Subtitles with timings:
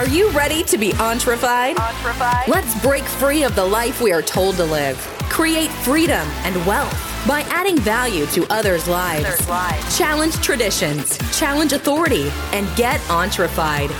[0.00, 1.76] Are you ready to be entrefied?
[2.48, 4.96] Let's break free of the life we are told to live.
[5.28, 9.26] Create freedom and wealth by adding value to others' lives.
[9.26, 9.98] Others' lives.
[9.98, 13.90] Challenge traditions, challenge authority, and get entrefied.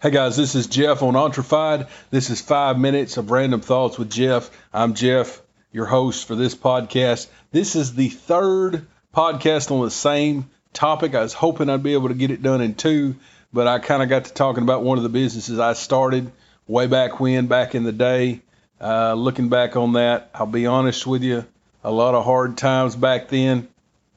[0.00, 1.88] Hey guys, this is Jeff on Entrefied.
[2.08, 4.50] This is five minutes of random thoughts with Jeff.
[4.72, 5.42] I'm Jeff,
[5.72, 7.28] your host for this podcast.
[7.50, 11.14] This is the third podcast on the same topic.
[11.14, 13.16] I was hoping I'd be able to get it done in two,
[13.52, 16.32] but I kind of got to talking about one of the businesses I started
[16.66, 18.40] way back when, back in the day.
[18.80, 21.44] Uh, looking back on that, I'll be honest with you,
[21.84, 23.68] a lot of hard times back then,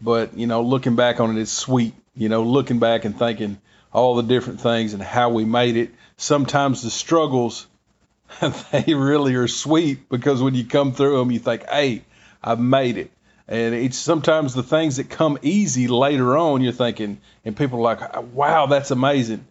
[0.02, 1.94] but you know, looking back on it, it's sweet.
[2.16, 3.60] You know, looking back and thinking
[3.92, 5.92] all the different things and how we made it.
[6.18, 7.68] Sometimes the struggles,
[8.72, 12.04] they really are sweet because when you come through them, you think, hey,
[12.44, 13.12] I've made it.
[13.48, 17.96] And it's sometimes the things that come easy later on, you're thinking, and people are
[17.96, 19.46] like, wow, that's amazing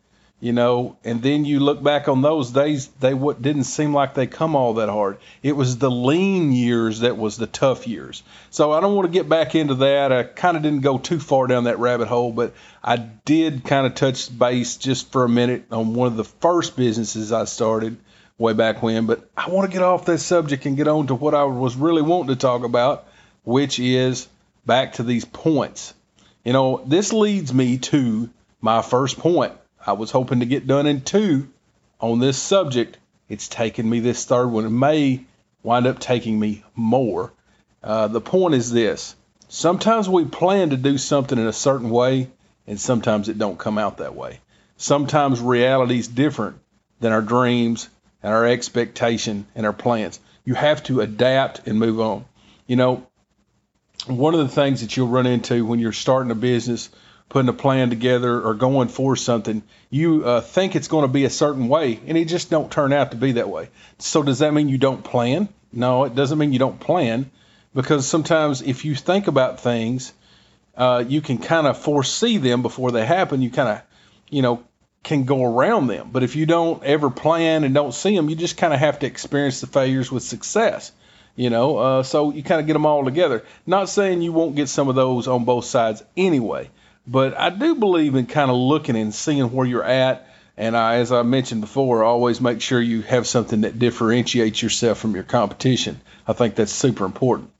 [0.45, 4.12] you know, and then you look back on those days, they w- didn't seem like
[4.12, 5.17] they come all that hard.
[5.42, 8.23] It was the lean years that was the tough years.
[8.51, 10.12] So I don't want to get back into that.
[10.12, 13.86] I kind of didn't go too far down that rabbit hole, but I did kind
[13.86, 17.97] of touch base just for a minute on one of the first businesses I started
[18.36, 19.06] way back when.
[19.06, 21.75] But I want to get off that subject and get on to what I was
[21.75, 23.06] really wanting to talk about,
[23.45, 24.28] which is
[24.67, 25.95] back to these points.
[26.45, 28.28] You know, this leads me to
[28.61, 29.53] my first point
[29.86, 31.48] I was hoping to get done in two
[32.01, 32.97] on this subject.
[33.28, 34.64] It's taken me this third one.
[34.64, 35.25] It may
[35.62, 37.33] wind up taking me more.
[37.83, 39.14] Uh, the point is this
[39.48, 42.31] sometimes we plan to do something in a certain way,
[42.67, 44.41] and sometimes it don't come out that way.
[44.77, 46.58] Sometimes reality is different
[47.01, 47.89] than our dreams
[48.23, 50.19] and our expectation and our plans.
[50.45, 52.25] You have to adapt and move on.
[52.67, 53.06] You know,
[54.06, 56.91] one of the things that you'll run into when you're starting a business
[57.29, 61.24] putting a plan together or going for something, you uh, think it's going to be
[61.24, 63.68] a certain way, and it just don't turn out to be that way.
[63.98, 65.48] So does that mean you don't plan?
[65.73, 67.30] No, it doesn't mean you don't plan,
[67.74, 70.12] because sometimes if you think about things,
[70.77, 73.42] uh, you can kind of foresee them before they happen.
[73.42, 73.83] You kind of,
[74.30, 74.62] you know,
[75.02, 76.11] can go around them.
[76.12, 79.00] But if you don't ever plan and don't see them, you just kind of have
[79.00, 80.92] to experience the failures with success.
[81.36, 83.45] You know, uh, so you kind of get them all together.
[83.67, 86.70] Not saying you won't get some of those on both sides anyway,
[87.06, 90.28] but I do believe in kind of looking and seeing where you're at.
[90.56, 94.98] And I, as I mentioned before, always make sure you have something that differentiates yourself
[94.98, 96.00] from your competition.
[96.28, 97.50] I think that's super important.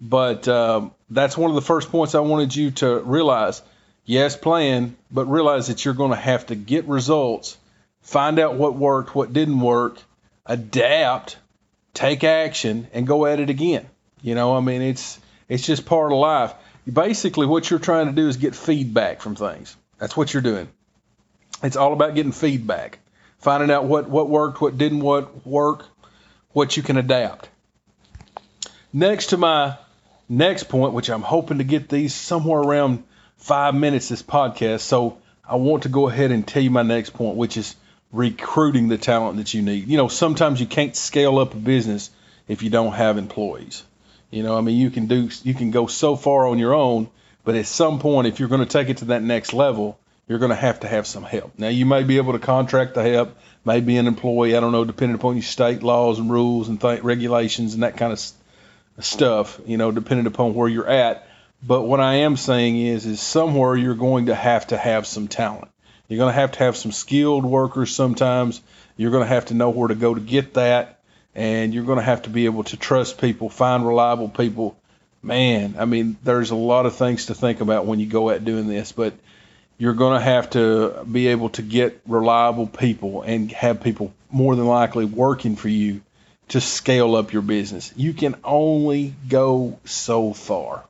[0.00, 3.62] But um, that's one of the first points I wanted you to realize.
[4.04, 7.56] Yes, plan, but realize that you're going to have to get results,
[8.02, 9.98] find out what worked, what didn't work,
[10.44, 11.38] adapt,
[11.94, 13.86] take action, and go at it again.
[14.20, 15.18] You know, I mean, it's
[15.48, 16.54] it's just part of life
[16.90, 19.76] basically what you're trying to do is get feedback from things.
[19.98, 20.68] That's what you're doing.
[21.62, 22.98] It's all about getting feedback,
[23.38, 25.86] finding out what, what worked, what didn't what work,
[26.52, 27.48] what you can adapt.
[28.92, 29.76] Next to my
[30.28, 33.04] next point, which I'm hoping to get these somewhere around
[33.38, 34.80] five minutes this podcast.
[34.80, 35.18] So
[35.48, 37.74] I want to go ahead and tell you my next point, which is
[38.14, 39.88] recruiting the talent that you need.
[39.88, 42.10] You know, sometimes you can't scale up a business
[42.46, 43.82] if you don't have employees.
[44.30, 47.08] You know, I mean, you can do, you can go so far on your own,
[47.44, 49.98] but at some point, if you're going to take it to that next level,
[50.28, 51.52] you're going to have to have some help.
[51.58, 54.84] Now, you may be able to contract the help, maybe an employee, I don't know,
[54.84, 59.60] depending upon your state laws and rules and th- regulations and that kind of stuff,
[59.66, 61.26] you know, depending upon where you're at.
[61.66, 65.28] But what I am saying is, is somewhere you're going to have to have some
[65.28, 65.70] talent.
[66.08, 68.60] You're going to have to have some skilled workers sometimes.
[68.96, 71.00] You're going to have to know where to go to get that
[71.34, 74.76] and you're going to have to be able to trust people, find reliable people.
[75.22, 78.44] Man, I mean, there's a lot of things to think about when you go at
[78.44, 79.14] doing this, but
[79.78, 84.54] you're going to have to be able to get reliable people and have people more
[84.54, 86.02] than likely working for you
[86.48, 87.92] to scale up your business.
[87.96, 90.84] You can only go so far.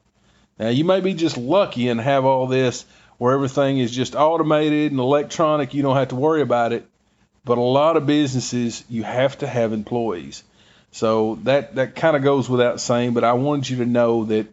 [0.58, 2.84] Now, you may be just lucky and have all this
[3.18, 5.74] where everything is just automated and electronic.
[5.74, 6.86] You don't have to worry about it.
[7.44, 10.42] But a lot of businesses, you have to have employees.
[10.92, 14.46] So that, that kind of goes without saying, but I wanted you to know that,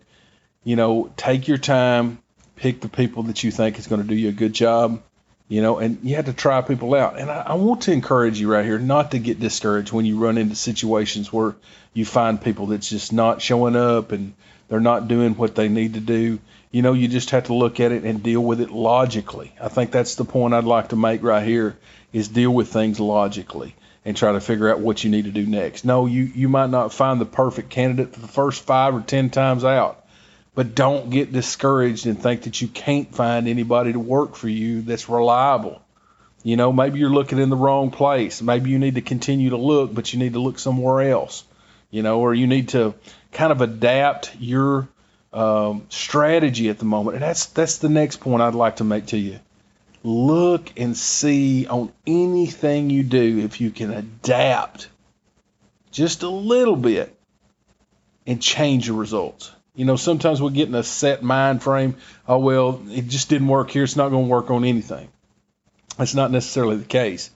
[0.64, 2.20] you know, take your time,
[2.56, 5.02] pick the people that you think is going to do you a good job,
[5.48, 7.20] you know, and you have to try people out.
[7.20, 10.18] And I, I want to encourage you right here not to get discouraged when you
[10.18, 11.56] run into situations where
[11.94, 14.34] you find people that's just not showing up and
[14.68, 16.40] they're not doing what they need to do.
[16.72, 19.54] You know, you just have to look at it and deal with it logically.
[19.60, 21.78] I think that's the point I'd like to make right here
[22.14, 23.76] is deal with things logically
[24.06, 25.86] and try to figure out what you need to do next.
[25.86, 29.30] No, you, you might not find the perfect candidate for the first five or ten
[29.30, 30.04] times out,
[30.54, 34.82] But don't get discouraged and think that you can't find anybody to work for you
[34.82, 35.82] that's reliable.
[36.44, 38.42] You know, maybe you're looking in the wrong place.
[38.42, 41.46] Maybe you need to continue to look, but you need to look somewhere else.
[41.90, 42.96] You know, or you need to
[43.32, 44.88] kind of adapt your
[45.34, 47.16] um, strategy at the moment.
[47.16, 49.40] And that's that's the next point I'd like to make to you.
[50.04, 54.90] Look and see on anything you do if you can adapt
[55.92, 57.16] just a little bit
[58.26, 59.52] and change the results.
[59.76, 61.96] You know, sometimes we get in a set mind frame.
[62.28, 63.84] Oh well, it just didn't work here.
[63.84, 65.10] It's not going to work on anything.
[65.98, 67.30] That's not necessarily the case.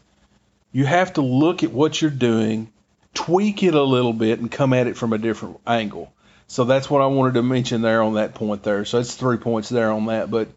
[0.72, 2.72] You have to look at what you're doing,
[3.14, 6.12] tweak it a little bit, and come at it from a different angle.
[6.48, 8.86] So that's what I wanted to mention there on that point there.
[8.86, 10.30] So it's three points there on that.
[10.30, 10.50] But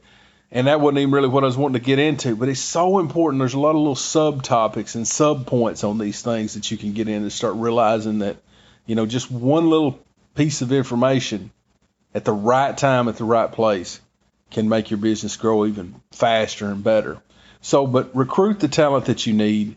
[0.50, 2.36] and that wasn't even really what I was wanting to get into.
[2.36, 3.40] But it's so important.
[3.40, 6.92] There's a lot of little subtopics and sub points on these things that you can
[6.92, 8.36] get in and start realizing that,
[8.86, 9.98] you know, just one little
[10.34, 11.50] piece of information
[12.14, 14.00] at the right time at the right place
[14.50, 17.18] can make your business grow even faster and better.
[17.60, 19.76] So, but recruit the talent that you need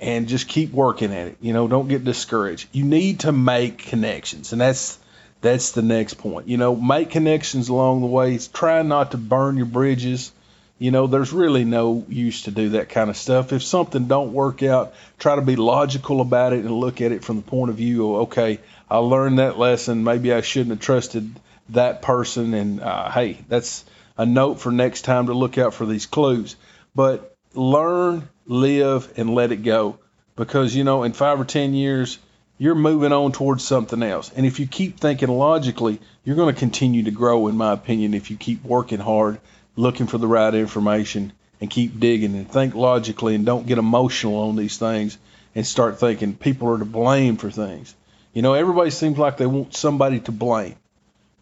[0.00, 1.36] and just keep working at it.
[1.40, 2.68] You know, don't get discouraged.
[2.72, 4.98] You need to make connections, and that's
[5.40, 6.48] that's the next point.
[6.48, 8.38] You know, make connections along the way.
[8.38, 10.32] Try not to burn your bridges.
[10.78, 13.52] You know, there's really no use to do that kind of stuff.
[13.52, 17.24] If something don't work out, try to be logical about it and look at it
[17.24, 20.04] from the point of view of, okay, I learned that lesson.
[20.04, 21.30] Maybe I shouldn't have trusted
[21.70, 22.54] that person.
[22.54, 23.84] And uh, hey, that's
[24.16, 26.56] a note for next time to look out for these clues.
[26.94, 29.98] But learn, live, and let it go.
[30.36, 32.18] Because, you know, in five or 10 years,
[32.58, 34.30] you're moving on towards something else.
[34.34, 38.14] And if you keep thinking logically, you're going to continue to grow, in my opinion,
[38.14, 39.40] if you keep working hard,
[39.76, 44.36] looking for the right information, and keep digging and think logically and don't get emotional
[44.36, 45.18] on these things
[45.54, 47.94] and start thinking people are to blame for things.
[48.32, 50.76] You know, everybody seems like they want somebody to blame.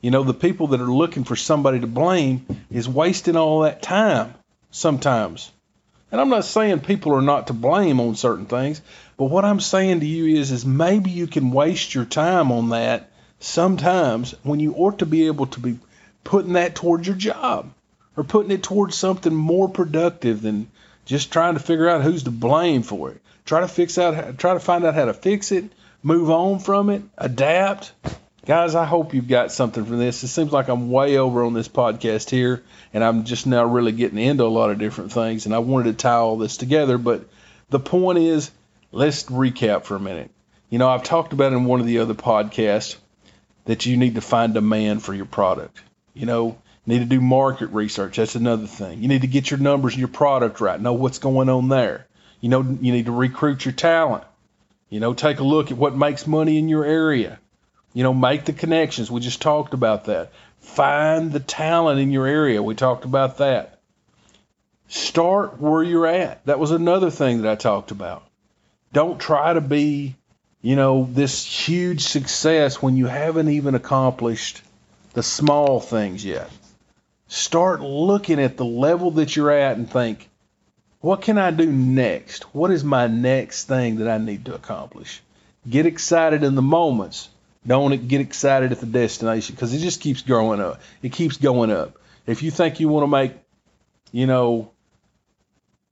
[0.01, 3.83] You know, the people that are looking for somebody to blame is wasting all that
[3.83, 4.35] time
[4.71, 5.51] sometimes.
[6.13, 8.81] And I'm not saying people are not to blame on certain things,
[9.17, 12.69] but what I'm saying to you is is maybe you can waste your time on
[12.71, 13.11] that
[13.41, 15.79] sometimes when you ought to be able to be
[16.25, 17.71] putting that towards your job
[18.17, 20.69] or putting it towards something more productive than
[21.05, 23.21] just trying to figure out who's to blame for it.
[23.45, 25.65] Try to fix out try to find out how to fix it,
[26.03, 27.93] move on from it, adapt,
[28.47, 30.23] Guys, I hope you've got something from this.
[30.23, 32.63] It seems like I'm way over on this podcast here,
[32.95, 35.91] and I'm just now really getting into a lot of different things, and I wanted
[35.91, 36.97] to tie all this together.
[36.97, 37.29] But
[37.71, 38.53] the point is,
[38.93, 40.31] let's recap for a minute.
[40.71, 42.95] You know, I've talked about in one of the other podcasts
[43.65, 45.83] that you need to find demand for your product.
[46.15, 46.57] You know,
[46.87, 48.17] need to do market research.
[48.19, 49.03] That's another thing.
[49.03, 50.81] You need to get your numbers and your product right.
[50.81, 52.07] Know what's going on there.
[52.41, 54.23] You know, you need to recruit your talent.
[54.89, 57.41] You know, take a look at what makes money in your area.
[57.97, 59.11] You know, make the connections.
[59.11, 60.31] We just talked about that.
[60.61, 62.63] Find the talent in your area.
[62.63, 63.79] We talked about that.
[64.87, 66.45] Start where you're at.
[66.45, 68.23] That was another thing that I talked about.
[68.93, 70.15] Don't try to be,
[70.61, 74.61] you know, this huge success when you haven't even accomplished
[75.15, 76.51] the small things yet.
[77.29, 80.29] Start looking at the level that you're at and think,
[81.01, 82.43] what can I do next?
[82.55, 85.23] What is my next thing that I need to accomplish?
[85.67, 87.31] Get excited in the moments
[87.67, 90.81] don't get excited at the destination because it just keeps growing up.
[91.03, 91.99] It keeps going up.
[92.27, 93.33] If you think you want to make,
[94.13, 94.71] you know,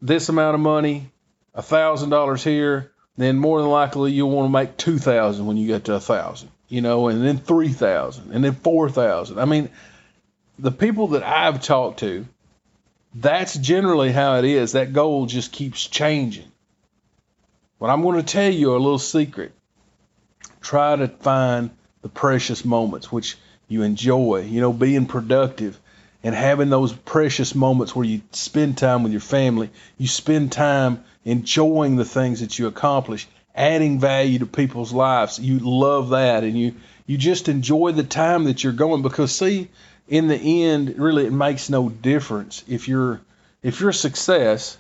[0.01, 1.11] this amount of money,
[1.55, 5.57] a thousand dollars here, then more than likely you'll want to make two thousand when
[5.57, 9.39] you get to a thousand, you know, and then three thousand, and then four thousand.
[9.39, 9.71] I mean,
[10.59, 12.27] the people that I've talked to,
[13.15, 14.73] that's generally how it is.
[14.73, 16.51] That goal just keeps changing.
[17.79, 19.53] But I'm going to tell you a little secret
[20.61, 21.71] try to find
[22.03, 23.37] the precious moments which
[23.69, 25.79] you enjoy, you know, being productive
[26.23, 31.05] and having those precious moments where you spend time with your family, you spend time
[31.25, 35.39] enjoying the things that you accomplish, adding value to people's lives.
[35.39, 36.75] You love that and you
[37.07, 39.69] you just enjoy the time that you're going because see,
[40.09, 43.21] in the end, really it makes no difference if you're
[43.63, 44.79] if you're a success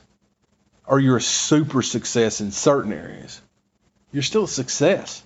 [0.86, 3.40] or you're a super success in certain areas.
[4.12, 5.22] You're still a success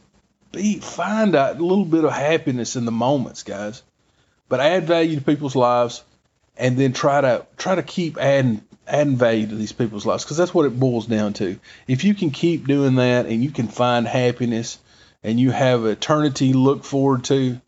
[0.52, 3.83] be find a little bit of happiness in the moments, guys.
[4.49, 6.02] But add value to people's lives,
[6.57, 10.37] and then try to try to keep adding adding value to these people's lives because
[10.37, 11.59] that's what it boils down to.
[11.87, 14.78] If you can keep doing that and you can find happiness
[15.23, 17.61] and you have eternity look forward to,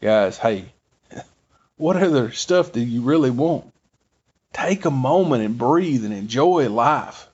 [0.00, 0.66] guys, hey,
[1.76, 3.72] what other stuff do you really want?
[4.52, 7.28] Take a moment and breathe and enjoy life.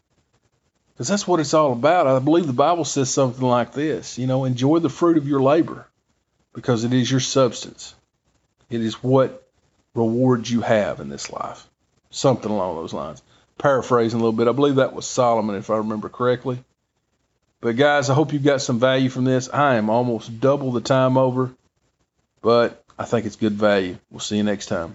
[1.03, 2.07] Because that's what it's all about.
[2.07, 5.43] I believe the Bible says something like this you know, enjoy the fruit of your
[5.43, 5.85] labor
[6.55, 7.97] because it is your substance.
[8.71, 9.43] It is what
[9.97, 11.67] rewards you have in this life.
[12.11, 13.21] Something along those lines.
[13.59, 14.47] Paraphrasing a little bit.
[14.47, 16.63] I believe that was Solomon, if I remember correctly.
[17.61, 19.49] But guys, I hope you got some value from this.
[19.53, 21.51] I am almost double the time over,
[22.43, 23.99] but I think it's good value.
[24.13, 24.95] We'll see you next time.